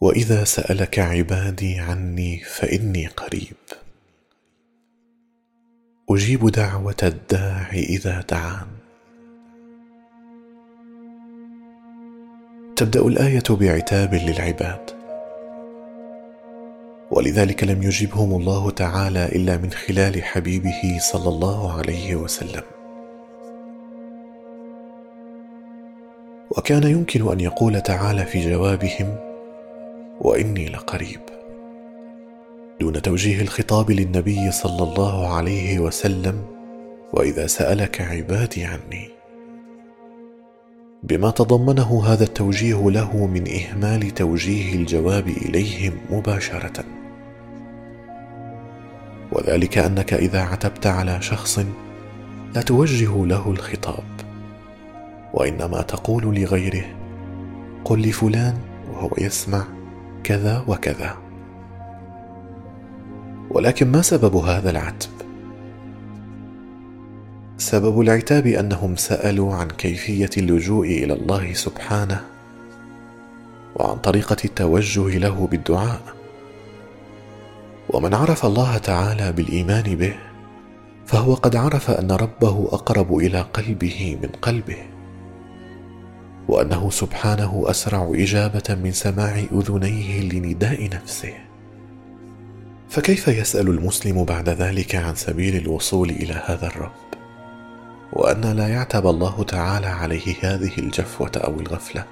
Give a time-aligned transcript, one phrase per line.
[0.00, 3.56] وإذا سألك عبادي عني فإني قريب.
[6.10, 8.66] أجيب دعوة الداع إذا دعان.
[12.76, 14.90] تبدأ الآية بعتاب للعباد.
[17.10, 22.62] ولذلك لم يجبهم الله تعالى إلا من خلال حبيبه صلى الله عليه وسلم.
[26.50, 29.27] وكان يمكن أن يقول تعالى في جوابهم
[30.20, 31.20] وإني لقريب.
[32.80, 36.42] دون توجيه الخطاب للنبي صلى الله عليه وسلم
[37.12, 39.08] وإذا سألك عبادي عني.
[41.02, 46.84] بما تضمنه هذا التوجيه له من إهمال توجيه الجواب اليهم مباشرة.
[49.32, 51.58] وذلك أنك إذا عتبت على شخص
[52.54, 54.04] لا توجه له الخطاب
[55.34, 56.84] وإنما تقول لغيره
[57.84, 58.58] قل لفلان
[58.92, 59.77] وهو يسمع.
[60.28, 61.16] كذا وكذا.
[63.50, 65.10] ولكن ما سبب هذا العتب؟
[67.58, 72.20] سبب العتاب أنهم سألوا عن كيفية اللجوء إلى الله سبحانه
[73.76, 76.00] وعن طريقة التوجه له بالدعاء.
[77.88, 80.14] ومن عرف الله تعالى بالإيمان به
[81.06, 84.97] فهو قد عرف أن ربه أقرب إلى قلبه من قلبه.
[86.48, 91.34] وأنه سبحانه أسرع إجابة من سماع أذنيه لنداء نفسه.
[92.88, 96.90] فكيف يسأل المسلم بعد ذلك عن سبيل الوصول إلى هذا الرب؟
[98.12, 102.04] وأن لا يعتب الله تعالى عليه هذه الجفوة أو الغفلة.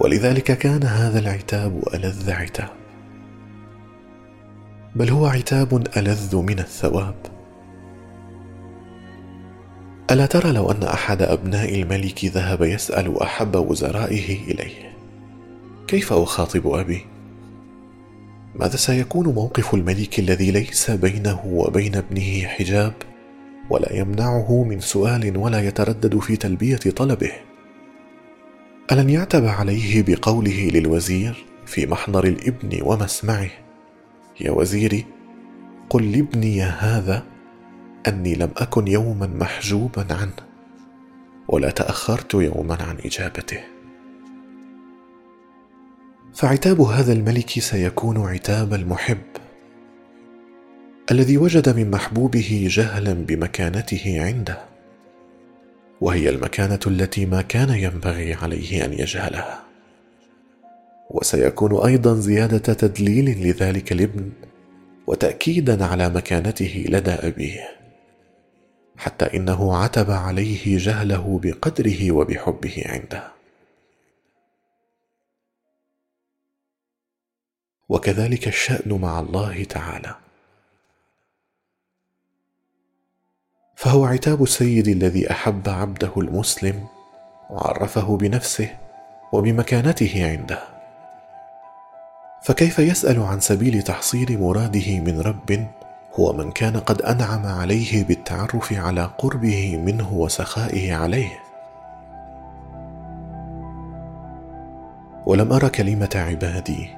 [0.00, 2.70] ولذلك كان هذا العتاب ألذ عتاب.
[4.94, 7.35] بل هو عتاب ألذ من الثواب.
[10.10, 14.92] ألا ترى لو أن أحد أبناء الملك ذهب يسأل أحب وزرائه إليه؟
[15.88, 17.06] كيف أخاطب أبي؟
[18.54, 22.92] ماذا سيكون موقف الملك الذي ليس بينه وبين ابنه حجاب
[23.70, 27.32] ولا يمنعه من سؤال ولا يتردد في تلبية طلبه؟
[28.92, 33.50] ألن يعتب عليه بقوله للوزير في محضر الإبن ومسمعه
[34.40, 35.04] يا وزيري
[35.90, 37.35] قل لابني هذا
[38.08, 40.36] أني لم أكن يوما محجوبا عنه
[41.48, 43.60] ولا تأخرت يوما عن إجابته.
[46.34, 49.22] فعتاب هذا الملك سيكون عتاب المحب
[51.10, 54.58] الذي وجد من محبوبه جهلا بمكانته عنده
[56.00, 59.62] وهي المكانة التي ما كان ينبغي عليه أن يجهلها.
[61.10, 64.30] وسيكون أيضا زيادة تدليل لذلك الابن
[65.06, 67.85] وتاكيدا على مكانته لدى أبيه.
[68.98, 73.32] حتى إنه عتب عليه جهله بقدره وبحبه عنده.
[77.88, 80.16] وكذلك الشأن مع الله تعالى.
[83.76, 86.86] فهو عتاب السيد الذي أحب عبده المسلم
[87.50, 88.78] وعرفه بنفسه
[89.32, 90.62] وبمكانته عنده.
[92.42, 95.68] فكيف يسأل عن سبيل تحصيل مراده من رب
[96.20, 101.38] هو من كان قد أنعم عليه بالتعرف على قربه منه وسخائه عليه.
[105.26, 106.88] ولم ار كلمة عبادي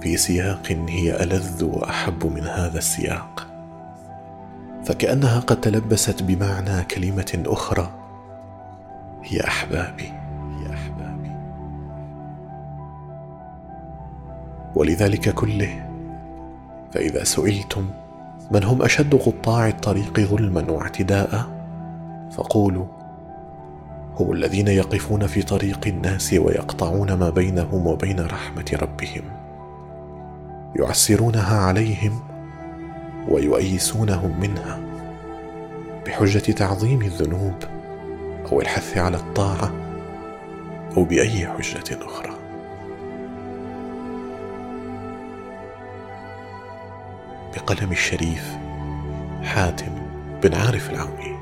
[0.00, 3.46] في سياق هي ألذ وأحب من هذا السياق.
[4.84, 7.90] فكأنها قد تلبست بمعنى كلمة أخرى
[9.22, 10.12] هي أحبابي
[10.58, 11.32] هي أحبابي.
[14.74, 15.88] ولذلك كله
[16.92, 17.90] فإذا سئلتم
[18.50, 21.46] من هم أشد قطاع الطريق ظلما واعتداء؟
[22.32, 22.84] فقولوا
[24.16, 29.22] هم الذين يقفون في طريق الناس ويقطعون ما بينهم وبين رحمة ربهم.
[30.76, 32.20] يعسرونها عليهم
[33.28, 34.80] ويؤيسونهم منها
[36.06, 37.54] بحجة تعظيم الذنوب
[38.52, 39.72] أو الحث على الطاعة
[40.96, 42.41] أو بأي حجة أخرى.
[47.62, 48.56] بقلم الشريف
[49.44, 49.92] حاتم
[50.42, 51.41] بن عارف العوني.